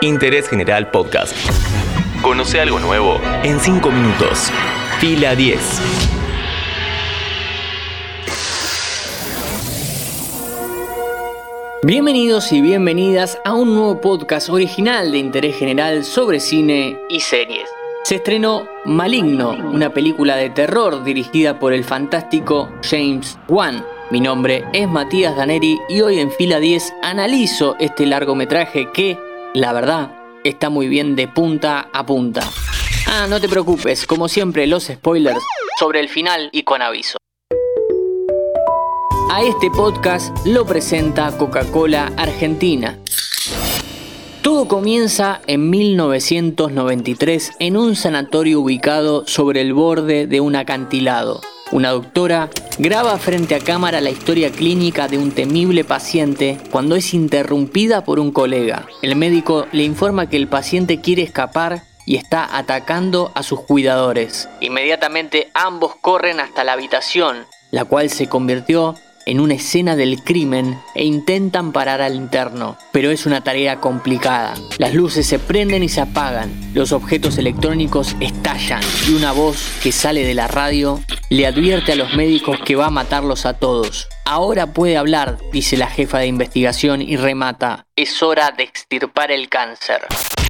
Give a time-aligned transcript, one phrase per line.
[0.00, 1.34] Interés General Podcast.
[2.22, 4.48] Conoce algo nuevo en 5 minutos.
[5.00, 5.58] Fila 10.
[11.82, 17.68] Bienvenidos y bienvenidas a un nuevo podcast original de interés general sobre cine y series.
[18.04, 23.84] Se estrenó Maligno, una película de terror dirigida por el fantástico James Wan.
[24.10, 29.18] Mi nombre es Matías Daneri y hoy en fila 10 analizo este largometraje que,
[29.54, 30.12] la verdad,
[30.44, 32.42] está muy bien de punta a punta.
[33.06, 35.42] Ah, no te preocupes, como siempre los spoilers
[35.78, 37.18] sobre el final y con aviso.
[39.30, 42.98] A este podcast lo presenta Coca-Cola Argentina.
[44.42, 51.40] Todo comienza en 1993 en un sanatorio ubicado sobre el borde de un acantilado.
[51.70, 57.12] Una doctora graba frente a cámara la historia clínica de un temible paciente cuando es
[57.12, 58.86] interrumpida por un colega.
[59.02, 64.48] El médico le informa que el paciente quiere escapar y está atacando a sus cuidadores.
[64.60, 68.94] Inmediatamente ambos corren hasta la habitación, la cual se convirtió
[69.28, 74.54] en una escena del crimen e intentan parar al interno, pero es una tarea complicada.
[74.78, 79.92] Las luces se prenden y se apagan, los objetos electrónicos estallan y una voz que
[79.92, 84.08] sale de la radio le advierte a los médicos que va a matarlos a todos.
[84.24, 87.86] Ahora puede hablar, dice la jefa de investigación y remata.
[87.96, 90.06] Es hora de extirpar el cáncer.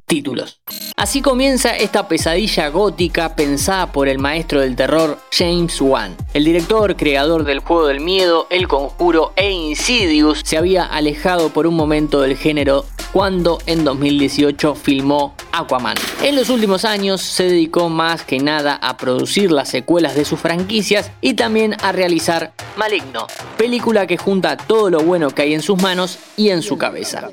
[0.09, 0.59] Títulos.
[0.95, 6.17] Así comienza esta pesadilla gótica pensada por el maestro del terror James Wan.
[6.33, 11.67] El director, creador del juego del miedo, El Conjuro e Insidious, se había alejado por
[11.67, 15.95] un momento del género cuando en 2018 filmó Aquaman.
[16.23, 20.39] En los últimos años se dedicó más que nada a producir las secuelas de sus
[20.39, 25.61] franquicias y también a realizar Maligno, película que junta todo lo bueno que hay en
[25.61, 27.29] sus manos y en su cabeza.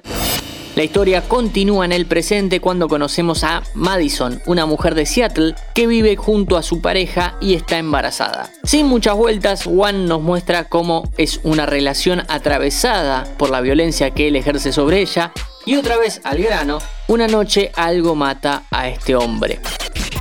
[0.77, 5.87] La historia continúa en el presente cuando conocemos a Madison, una mujer de Seattle que
[5.87, 8.51] vive junto a su pareja y está embarazada.
[8.63, 14.29] Sin muchas vueltas, Juan nos muestra cómo es una relación atravesada por la violencia que
[14.29, 15.33] él ejerce sobre ella
[15.65, 19.61] y otra vez al grano, una noche algo mata a este hombre.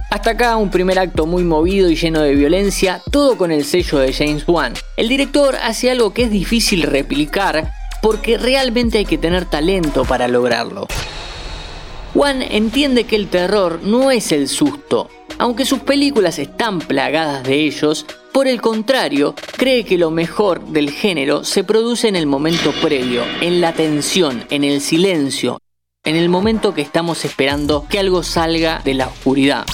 [0.10, 3.98] Hasta acá un primer acto muy movido y lleno de violencia, todo con el sello
[3.98, 4.74] de James Wan.
[4.96, 7.74] El director hace algo que es difícil replicar
[8.06, 10.86] porque realmente hay que tener talento para lograrlo.
[12.14, 17.56] Juan entiende que el terror no es el susto, aunque sus películas están plagadas de
[17.62, 22.74] ellos, por el contrario, cree que lo mejor del género se produce en el momento
[22.74, 25.58] previo, en la tensión, en el silencio,
[26.04, 29.66] en el momento que estamos esperando que algo salga de la oscuridad.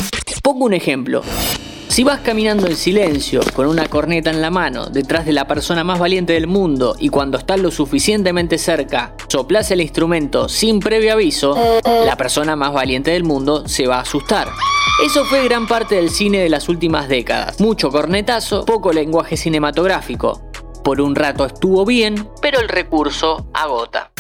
[0.42, 1.22] Pongo un ejemplo.
[1.92, 5.84] Si vas caminando en silencio, con una corneta en la mano, detrás de la persona
[5.84, 11.12] más valiente del mundo, y cuando estás lo suficientemente cerca, soplas el instrumento sin previo
[11.12, 11.54] aviso,
[11.84, 14.48] la persona más valiente del mundo se va a asustar.
[15.06, 17.60] Eso fue gran parte del cine de las últimas décadas.
[17.60, 20.50] Mucho cornetazo, poco lenguaje cinematográfico.
[20.86, 24.12] Por un rato estuvo bien, pero el recurso agota.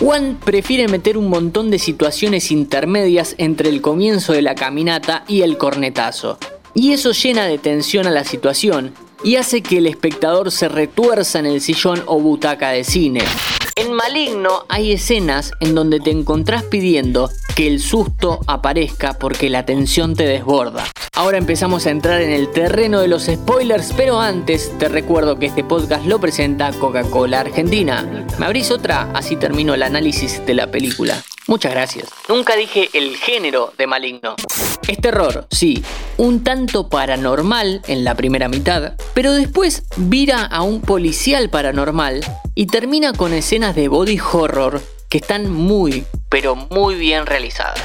[0.00, 5.42] Juan prefiere meter un montón de situaciones intermedias entre el comienzo de la caminata y
[5.42, 6.36] el cornetazo
[6.76, 8.92] y eso llena de tensión a la situación
[9.24, 13.22] y hace que el espectador se retuerza en el sillón o butaca de cine.
[13.76, 19.64] En Maligno hay escenas en donde te encontrás pidiendo que el susto aparezca porque la
[19.64, 20.84] tensión te desborda.
[21.14, 25.46] Ahora empezamos a entrar en el terreno de los spoilers, pero antes te recuerdo que
[25.46, 28.26] este podcast lo presenta Coca-Cola Argentina.
[28.38, 29.10] ¿Me abrís otra?
[29.14, 31.22] Así termino el análisis de la película.
[31.48, 32.08] Muchas gracias.
[32.28, 34.34] Nunca dije el género de maligno.
[34.88, 35.82] Es terror, sí,
[36.16, 42.20] un tanto paranormal en la primera mitad, pero después vira a un policial paranormal
[42.54, 47.80] y termina con escenas de body horror que están muy, pero muy bien realizadas.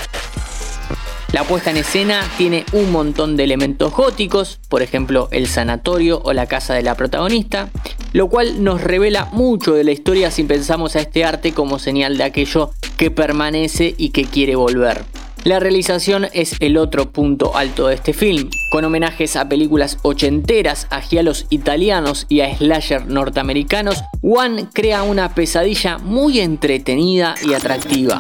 [1.32, 6.34] La puesta en escena tiene un montón de elementos góticos, por ejemplo el sanatorio o
[6.34, 7.70] la casa de la protagonista,
[8.14, 12.18] lo cual nos revela mucho de la historia si pensamos a este arte como señal
[12.18, 15.04] de aquello que permanece y que quiere volver.
[15.44, 20.86] La realización es el otro punto alto de este film, con homenajes a películas ochenteras,
[20.92, 28.20] a gialos italianos y a slasher norteamericanos, One crea una pesadilla muy entretenida y atractiva.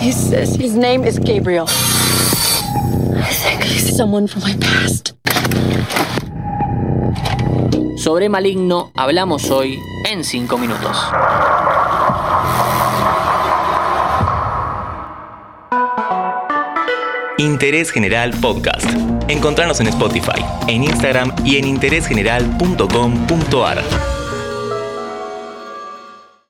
[0.00, 1.66] He says his name is Gabriel.
[3.14, 5.12] I think he's someone from my past.
[8.02, 9.78] Sobre Maligno hablamos hoy
[10.10, 10.98] en 5 minutos.
[17.38, 18.90] Interés General Podcast.
[19.28, 24.21] Encontrarnos en Spotify, en Instagram y en interésgeneral.com.ar.